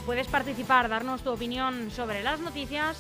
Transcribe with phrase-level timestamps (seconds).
[0.05, 2.99] Puedes participar, darnos tu opinión sobre las noticias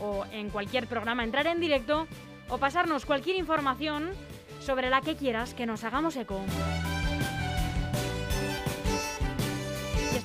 [0.00, 2.06] o en cualquier programa entrar en directo
[2.48, 4.10] o pasarnos cualquier información
[4.60, 6.40] sobre la que quieras que nos hagamos eco.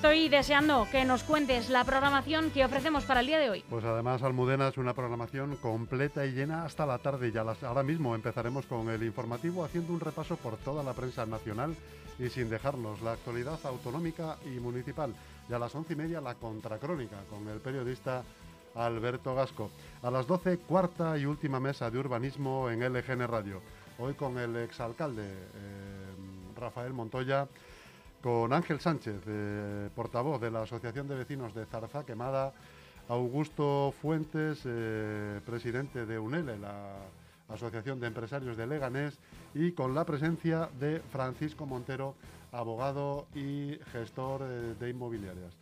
[0.03, 3.63] Estoy deseando que nos cuentes la programación que ofrecemos para el día de hoy.
[3.69, 7.31] Pues además, Almudena es una programación completa y llena hasta la tarde.
[7.31, 11.25] Ya las, ahora mismo empezaremos con el informativo haciendo un repaso por toda la prensa
[11.25, 11.73] nacional
[12.19, 15.15] y sin dejarnos la actualidad autonómica y municipal.
[15.49, 18.23] Y a las once y media la contracrónica con el periodista
[18.75, 19.71] Alberto Gasco.
[20.01, 23.61] A las doce, cuarta y última mesa de urbanismo en LGN Radio.
[23.97, 27.47] Hoy con el exalcalde eh, Rafael Montoya
[28.23, 29.21] con Ángel Sánchez,
[29.93, 32.53] portavoz de la Asociación de Vecinos de Zarza Quemada,
[33.09, 36.95] Augusto Fuentes, eh, presidente de UNELE, la
[37.49, 39.19] Asociación de Empresarios de Leganés,
[39.53, 42.15] y con la presencia de Francisco Montero,
[42.53, 45.53] abogado y gestor eh, de inmobiliarias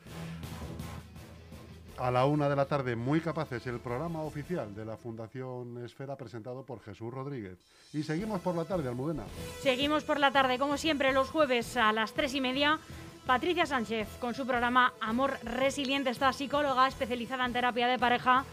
[2.02, 6.16] a la una de la tarde, muy capaces, el programa oficial de la Fundación Esfera
[6.16, 7.60] presentado por Jesús Rodríguez.
[7.94, 9.24] Y seguimos por la tarde, Almudena.
[9.62, 12.80] Seguimos por la tarde, como siempre, los jueves a las tres y media.
[13.28, 18.46] Patricia Sánchez con su programa Amor Resiliente, esta psicóloga especializada en terapia de pareja,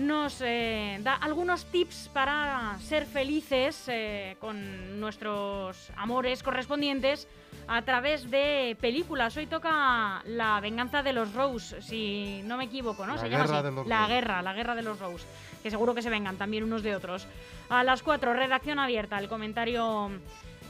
[0.00, 7.28] nos eh, da algunos tips para ser felices eh, con nuestros amores correspondientes
[7.68, 9.36] a través de películas.
[9.36, 13.16] Hoy toca La venganza de los Rose, si no me equivoco, ¿no?
[13.16, 14.14] La guerra de los La Rose.
[14.14, 15.26] guerra, la guerra de los Rose.
[15.62, 17.26] Que seguro que se vengan también unos de otros.
[17.68, 20.10] A las 4, redacción abierta, el comentario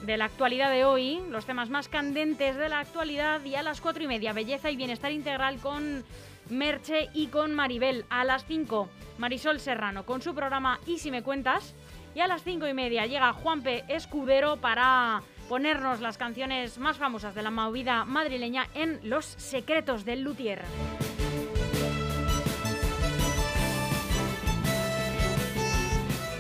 [0.02, 3.80] de la actualidad de hoy, los temas más candentes de la actualidad y a las
[3.80, 6.04] 4 y media, belleza y bienestar integral con
[6.50, 8.05] Merche y con Maribel.
[8.11, 8.88] A las 5,
[9.19, 11.75] Marisol Serrano con su programa Y si me cuentas.
[12.15, 17.34] Y a las 5 y media llega Juanpe Escudero para ponernos las canciones más famosas
[17.34, 20.62] de la movida madrileña en Los secretos del luthier.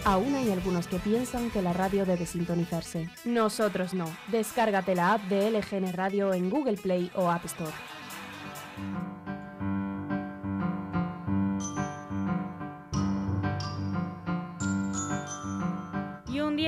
[0.04, 3.08] Aún hay algunos que piensan que la radio debe sintonizarse.
[3.24, 4.06] Nosotros no.
[4.28, 7.70] Descárgate la app de LGN Radio en Google Play o App Store.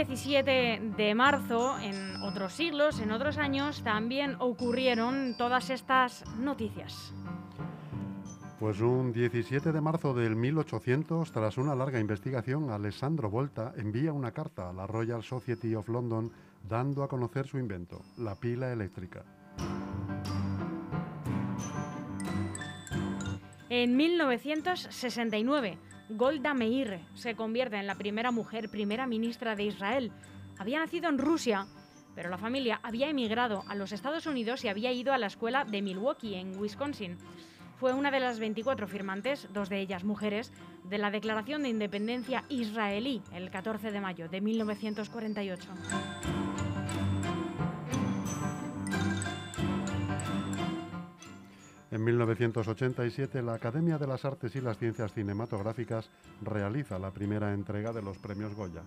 [0.08, 7.14] 17 de marzo, en otros siglos, en otros años, también ocurrieron todas estas noticias.
[8.58, 14.32] Pues un 17 de marzo del 1800, tras una larga investigación, Alessandro Volta envía una
[14.32, 16.32] carta a la Royal Society of London
[16.68, 19.24] dando a conocer su invento, la pila eléctrica.
[23.68, 30.12] En 1969, Golda Meir se convierte en la primera mujer primera ministra de Israel.
[30.58, 31.66] Había nacido en Rusia,
[32.14, 35.64] pero la familia había emigrado a los Estados Unidos y había ido a la escuela
[35.64, 37.16] de Milwaukee, en Wisconsin.
[37.76, 40.52] Fue una de las 24 firmantes, dos de ellas mujeres,
[40.84, 45.68] de la Declaración de Independencia israelí el 14 de mayo de 1948.
[51.92, 56.08] En 1987, la Academia de las Artes y las Ciencias Cinematográficas
[56.40, 58.80] realiza la primera entrega de los premios Goya.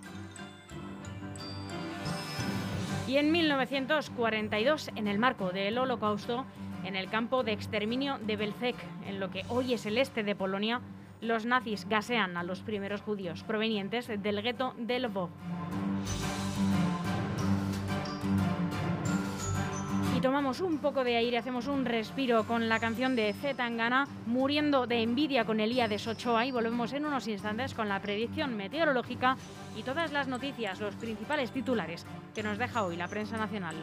[3.07, 6.46] Y en 1942, en el marco del Holocausto,
[6.84, 8.75] en el campo de exterminio de Belzec,
[9.06, 10.81] en lo que hoy es el este de Polonia,
[11.22, 15.30] los nazis gasean a los primeros judíos provenientes del gueto de Lvov.
[20.25, 24.88] Tomamos un poco de aire, hacemos un respiro con la canción de Z Tangana, muriendo
[24.88, 29.38] de envidia con Elía de Sochoa y volvemos en unos instantes con la predicción meteorológica
[29.77, 33.75] y todas las noticias, los principales titulares que nos deja hoy la prensa nacional.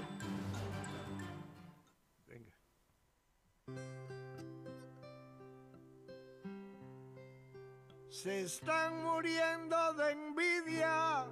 [8.08, 11.24] Se están muriendo de envidia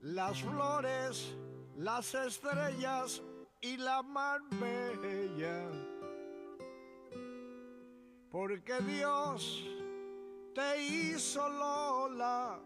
[0.00, 1.34] las flores,
[1.76, 3.20] las estrellas
[3.64, 5.70] y la mar bella.
[8.30, 9.64] Porque Dios
[10.54, 12.60] te hizo Lola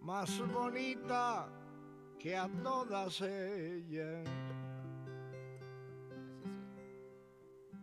[0.00, 1.48] más bonita
[2.18, 4.26] que a todas ellas.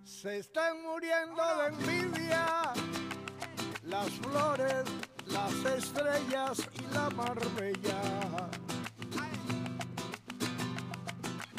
[0.04, 2.74] Se están muriendo de envidia
[3.84, 4.86] las flores,
[5.28, 8.63] las estrellas y la marbella.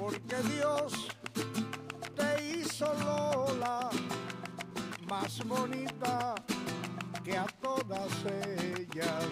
[0.05, 1.09] Porque Dios
[2.15, 3.89] te hizo Lola
[5.09, 6.35] más bonita
[7.25, 9.25] que a todas ellas.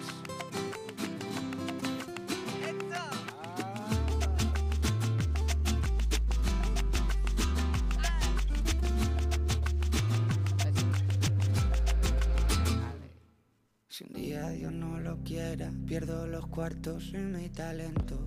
[13.89, 18.25] Si un día Dios no lo quiera, pierdo los cuartos y mi talento.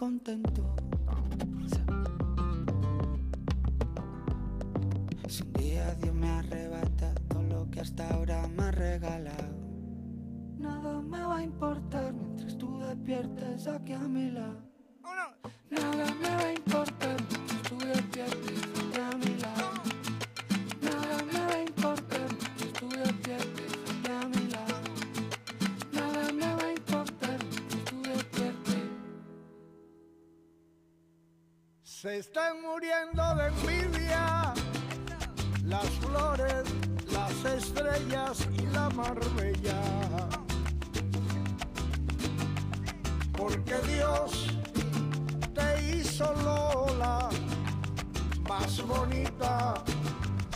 [0.00, 0.62] Contento.
[5.28, 9.58] Si un día Dios me arrebata todo lo que hasta ahora me ha regalado,
[10.56, 14.62] nada me va a importar mientras tú despiertes aquí a mi lado.
[15.68, 16.49] Nada me va a
[32.10, 34.52] Se están muriendo de envidia
[35.64, 36.64] las flores,
[37.12, 39.80] las estrellas y la marbella.
[43.38, 44.48] Porque Dios
[45.54, 47.28] te hizo Lola
[48.48, 49.74] más bonita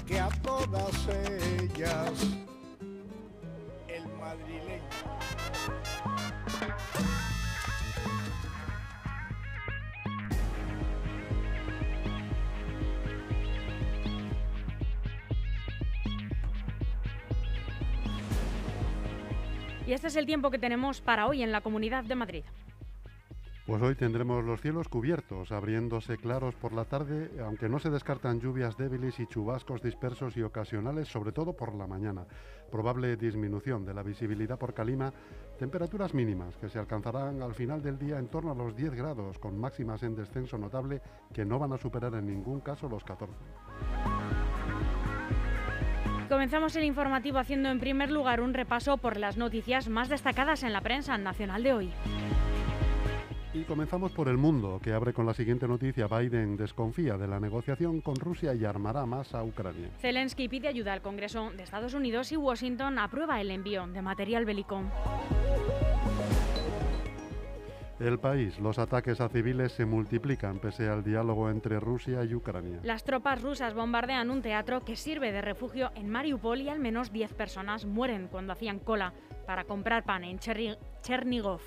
[0.09, 2.11] que a todas ellas.
[3.87, 5.94] El madrileño.
[19.95, 22.43] Este es el tiempo que tenemos para hoy en la Comunidad de Madrid.
[23.65, 28.41] Pues hoy tendremos los cielos cubiertos, abriéndose claros por la tarde, aunque no se descartan
[28.41, 32.27] lluvias débiles y chubascos dispersos y ocasionales, sobre todo por la mañana.
[32.73, 35.13] Probable disminución de la visibilidad por calima,
[35.61, 39.39] temperaturas mínimas que se alcanzarán al final del día en torno a los 10 grados,
[39.39, 43.33] con máximas en descenso notable que no van a superar en ningún caso los 14.
[46.29, 50.73] Comenzamos el informativo haciendo en primer lugar un repaso por las noticias más destacadas en
[50.73, 51.93] la prensa nacional de hoy.
[53.53, 56.09] Y comenzamos por el mundo, que abre con la siguiente noticia.
[56.09, 59.91] Biden desconfía de la negociación con Rusia y armará más a Ucrania.
[60.01, 64.45] Zelensky pide ayuda al Congreso de Estados Unidos y Washington aprueba el envío de material
[64.45, 64.83] bélico.
[68.01, 72.81] El país, los ataques a civiles se multiplican pese al diálogo entre Rusia y Ucrania.
[72.83, 77.13] Las tropas rusas bombardean un teatro que sirve de refugio en Mariupol y al menos
[77.13, 79.13] 10 personas mueren cuando hacían cola
[79.47, 81.61] para comprar pan en Cherri- Chernigov.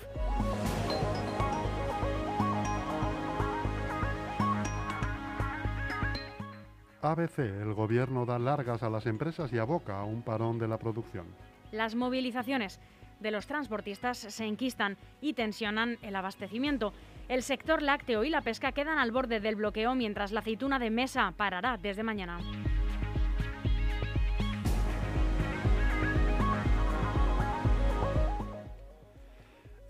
[7.00, 10.78] ABC, el gobierno da largas a las empresas y aboca a un parón de la
[10.78, 11.26] producción.
[11.70, 12.80] Las movilizaciones
[13.20, 16.92] de los transportistas se enquistan y tensionan el abastecimiento.
[17.28, 20.90] El sector lácteo y la pesca quedan al borde del bloqueo mientras la aceituna de
[20.90, 22.38] mesa parará desde mañana.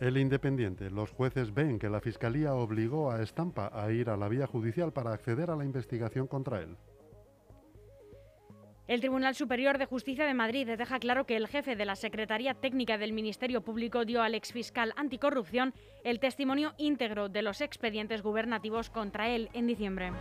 [0.00, 4.28] El Independiente, los jueces ven que la Fiscalía obligó a Estampa a ir a la
[4.28, 6.76] vía judicial para acceder a la investigación contra él.
[8.88, 12.54] El Tribunal Superior de Justicia de Madrid deja claro que el jefe de la Secretaría
[12.54, 18.88] Técnica del Ministerio Público dio al exfiscal anticorrupción el testimonio íntegro de los expedientes gubernativos
[18.88, 20.12] contra él en diciembre.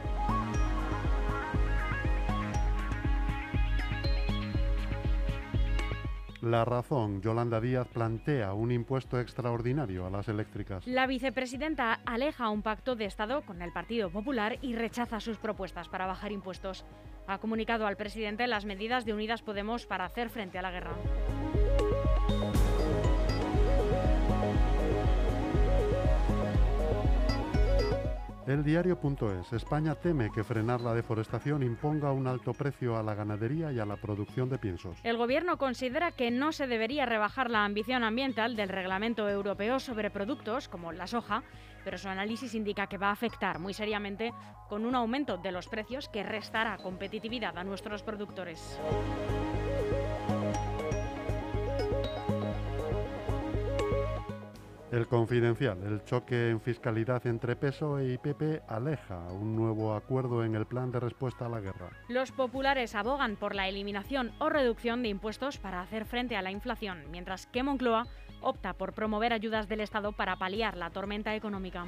[6.42, 10.86] La razón, Yolanda Díaz plantea un impuesto extraordinario a las eléctricas.
[10.86, 15.90] La vicepresidenta aleja un pacto de Estado con el Partido Popular y rechaza sus propuestas
[15.90, 16.86] para bajar impuestos.
[17.28, 20.96] Ha comunicado al presidente las medidas de Unidas Podemos para hacer frente a la guerra.
[28.48, 29.52] El diario.es.
[29.52, 33.86] España teme que frenar la deforestación imponga un alto precio a la ganadería y a
[33.86, 34.98] la producción de piensos.
[35.04, 40.12] El Gobierno considera que no se debería rebajar la ambición ambiental del Reglamento Europeo sobre
[40.12, 41.44] productos como la soja,
[41.84, 44.32] pero su análisis indica que va a afectar muy seriamente
[44.70, 48.80] con un aumento de los precios que restará competitividad a nuestros productores.
[54.92, 60.56] El confidencial, el choque en fiscalidad entre PSOE y PP aleja un nuevo acuerdo en
[60.56, 61.90] el plan de respuesta a la guerra.
[62.08, 66.52] Los populares abogan por la eliminación o reducción de impuestos para hacer frente a la
[66.52, 68.08] inflación, mientras que Moncloa
[68.40, 71.86] opta por promover ayudas del Estado para paliar la tormenta económica.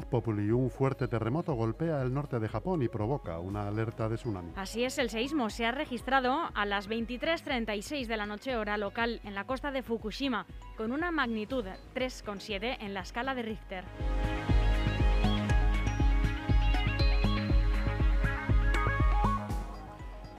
[0.00, 4.52] Populi, un fuerte terremoto golpea el norte de Japón y provoca una alerta de tsunami.
[4.56, 9.20] Así es, el seísmo se ha registrado a las 23.36 de la noche hora local
[9.24, 10.46] en la costa de Fukushima,
[10.76, 13.84] con una magnitud 3,7 en la escala de Richter.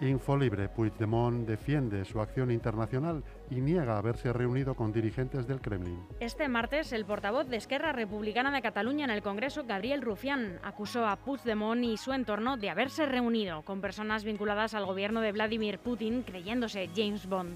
[0.10, 6.00] Infolibre, Puigdemont defiende su acción internacional y niega haberse reunido con dirigentes del Kremlin.
[6.20, 11.06] Este martes, el portavoz de Esquerra Republicana de Cataluña en el Congreso, Gabriel Rufián, acusó
[11.06, 15.80] a Puigdemont y su entorno de haberse reunido con personas vinculadas al gobierno de Vladimir
[15.80, 17.56] Putin, creyéndose James Bond.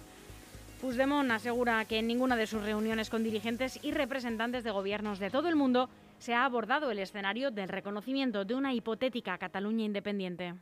[0.81, 5.31] Puigdemont asegura que en ninguna de sus reuniones con dirigentes y representantes de gobiernos de
[5.31, 5.89] todo el mundo
[6.19, 10.53] se ha abordado el escenario del reconocimiento de una hipotética Cataluña independiente.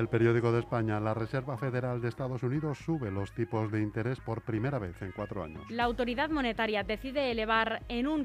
[0.00, 4.18] El periódico de España, la Reserva Federal de Estados Unidos sube los tipos de interés
[4.18, 5.62] por primera vez en cuatro años.
[5.68, 8.24] La autoridad monetaria decide elevar en un,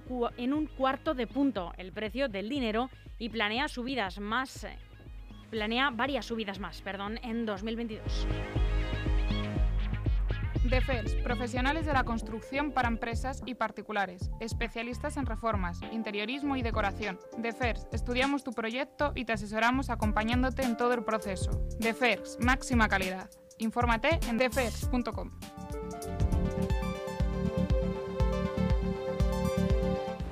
[0.78, 2.90] cuarto de punto el precio del dinero
[3.20, 4.66] y planea subidas más,
[5.50, 8.26] planea varias subidas más, perdón, en 2022.
[10.70, 17.20] DEFERS, profesionales de la construcción para empresas y particulares, especialistas en reformas, interiorismo y decoración.
[17.38, 21.52] DEFERS, estudiamos tu proyecto y te asesoramos acompañándote en todo el proceso.
[21.80, 23.30] DEFERS, máxima calidad.
[23.60, 25.32] Infórmate en defers.com.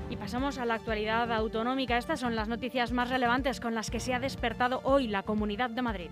[0.10, 1.98] Y pasamos a la actualidad autonómica.
[1.98, 5.70] Estas son las noticias más relevantes con las que se ha despertado hoy la Comunidad
[5.70, 6.10] de Madrid.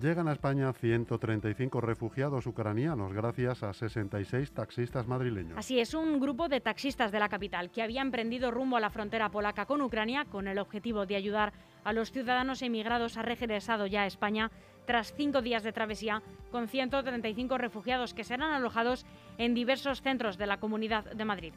[0.00, 5.56] Llegan a España 135 refugiados ucranianos gracias a 66 taxistas madrileños.
[5.56, 8.90] Así es, un grupo de taxistas de la capital que había emprendido rumbo a la
[8.90, 11.52] frontera polaca con Ucrania con el objetivo de ayudar
[11.84, 14.50] a los ciudadanos emigrados ha regresado ya a España
[14.84, 19.06] tras cinco días de travesía con 135 refugiados que serán alojados
[19.38, 21.54] en diversos centros de la Comunidad de Madrid.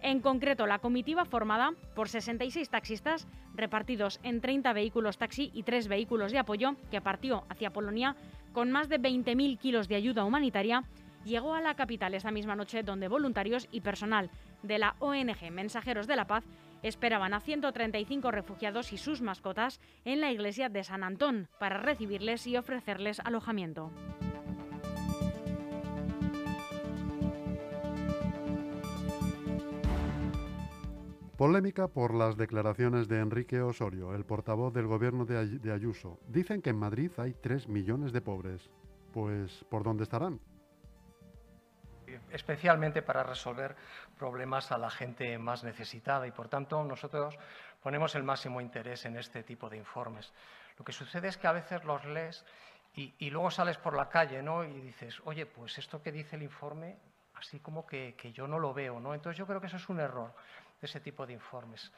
[0.00, 5.88] En concreto, la comitiva formada por 66 taxistas repartidos en 30 vehículos taxi y 3
[5.88, 8.16] vehículos de apoyo que partió hacia Polonia
[8.52, 10.84] con más de 20.000 kilos de ayuda humanitaria,
[11.24, 14.30] llegó a la capital esta misma noche donde voluntarios y personal
[14.62, 16.44] de la ONG Mensajeros de la Paz
[16.82, 22.46] esperaban a 135 refugiados y sus mascotas en la iglesia de San Antón para recibirles
[22.46, 23.90] y ofrecerles alojamiento.
[31.38, 36.18] Polémica por las declaraciones de Enrique Osorio, el portavoz del gobierno de, Ayuso.
[36.26, 38.68] Dicen que en Madrid hay 3 millones de pobres.
[39.12, 40.40] Pues, ¿por dónde estarán?
[42.30, 43.76] especialmente para resolver
[44.18, 47.38] problemas a la gente más necesitada y, por tanto, nosotros
[47.82, 50.32] ponemos el máximo interés en este tipo de informes.
[50.76, 52.44] Lo que sucede es que a veces los lees
[52.94, 54.64] y, luego sales por la calle ¿no?
[54.64, 56.96] y dices, oye, pues esto que dice el informe,
[57.38, 59.00] así como que, que yo no lo veo.
[59.00, 59.14] ¿no?
[59.14, 60.32] Entonces yo creo que eso es un error
[60.80, 61.90] de ese tipo de informes.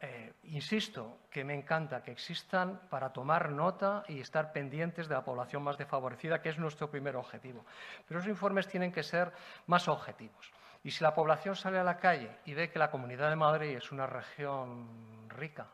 [0.00, 5.24] Eh, insisto que me encanta que existan para tomar nota y estar pendientes de la
[5.24, 7.64] población más desfavorecida, que es nuestro primer objetivo.
[8.06, 9.32] Pero esos informes tienen que ser
[9.66, 10.52] más objetivos.
[10.84, 13.76] Y si la población sale a la calle y ve que la Comunidad de Madrid
[13.76, 15.66] es una región rica,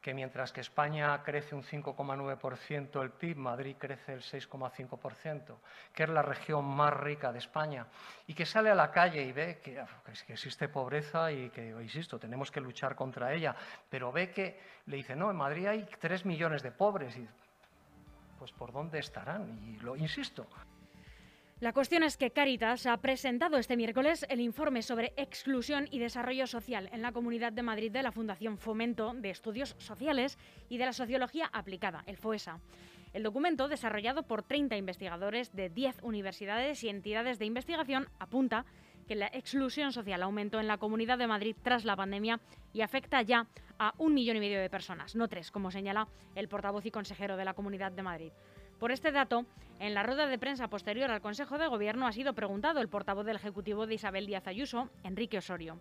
[0.00, 5.56] que mientras que España crece un 5,9% el PIB, Madrid crece el 6,5%,
[5.92, 7.86] que es la región más rica de España,
[8.26, 9.84] y que sale a la calle y ve que,
[10.28, 13.54] existe pobreza y que, insisto, tenemos que luchar contra ella,
[13.88, 17.28] pero ve que le dice, no, en Madrid hay 3 millones de pobres, y
[18.38, 19.58] pues ¿por dónde estarán?
[19.68, 20.46] Y lo insisto,
[21.60, 26.46] la cuestión es que Caritas ha presentado este miércoles el informe sobre exclusión y desarrollo
[26.46, 30.38] social en la Comunidad de Madrid de la Fundación Fomento de Estudios Sociales
[30.70, 32.60] y de la Sociología Aplicada, el FOESA.
[33.12, 38.64] El documento, desarrollado por 30 investigadores de 10 universidades y entidades de investigación, apunta
[39.06, 42.40] que la exclusión social aumentó en la Comunidad de Madrid tras la pandemia
[42.72, 43.48] y afecta ya
[43.78, 47.36] a un millón y medio de personas, no tres, como señala el portavoz y consejero
[47.36, 48.32] de la Comunidad de Madrid.
[48.80, 49.44] Por este dato,
[49.78, 53.26] en la rueda de prensa posterior al Consejo de Gobierno ha sido preguntado el portavoz
[53.26, 55.78] del Ejecutivo de Isabel Díaz Ayuso, Enrique Osorio.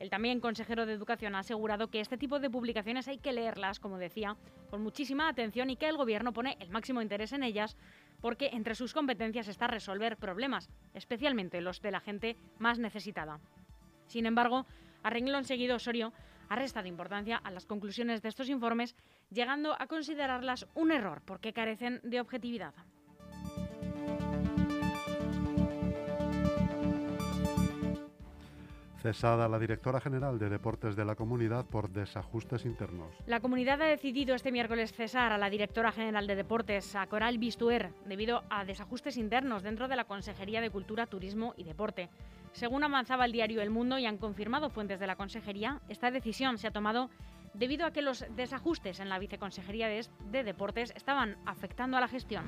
[0.00, 3.78] El también consejero de Educación ha asegurado que este tipo de publicaciones hay que leerlas,
[3.78, 4.36] como decía,
[4.70, 7.76] con muchísima atención y que el Gobierno pone el máximo interés en ellas
[8.20, 13.38] porque entre sus competencias está resolver problemas, especialmente los de la gente más necesitada.
[14.08, 14.66] Sin embargo,
[15.04, 16.12] a renglón seguido Osorio
[16.52, 18.94] ha restado importancia a las conclusiones de estos informes,
[19.30, 22.74] llegando a considerarlas un error porque carecen de objetividad.
[29.02, 33.12] Cesada la directora general de Deportes de la Comunidad por desajustes internos.
[33.26, 37.38] La comunidad ha decidido este miércoles cesar a la directora general de Deportes, a Coral
[37.38, 42.10] Bistuer, debido a desajustes internos dentro de la Consejería de Cultura, Turismo y Deporte.
[42.52, 46.56] Según avanzaba el diario El Mundo y han confirmado fuentes de la Consejería, esta decisión
[46.58, 47.10] se ha tomado
[47.54, 52.44] debido a que los desajustes en la Viceconsejería de, Deportes estaban afectando a la gestión.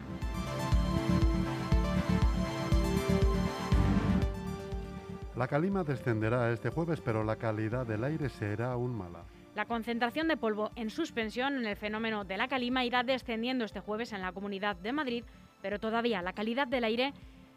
[5.36, 9.24] La calima descenderá este jueves, pero la calidad del aire será aún mala.
[9.56, 13.80] La concentración de polvo en suspensión en el fenómeno de la calima irá descendiendo este
[13.80, 15.24] jueves en la Comunidad de Madrid,
[15.60, 17.12] pero todavía la calidad del aire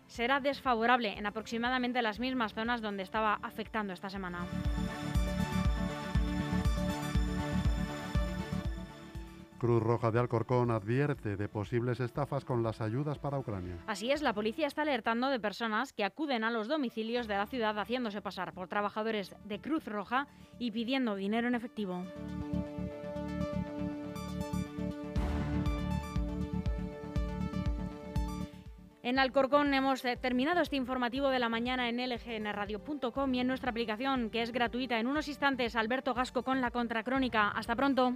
[0.08, 4.46] será desfavorable en aproximadamente las mismas zonas donde estaba afectando esta semana.
[9.58, 13.78] Cruz Roja de Alcorcón advierte de posibles estafas con las ayudas para Ucrania.
[13.88, 17.48] Así es, la policía está alertando de personas que acuden a los domicilios de la
[17.48, 20.28] ciudad haciéndose pasar por trabajadores de Cruz Roja
[20.60, 22.04] y pidiendo dinero en efectivo.
[29.02, 33.72] En Alcorcón hemos eh, terminado este informativo de la mañana en lgnradio.com y en nuestra
[33.72, 35.00] aplicación, que es gratuita.
[35.00, 37.48] En unos instantes, Alberto Gasco con la contracrónica.
[37.52, 38.16] Hasta pronto.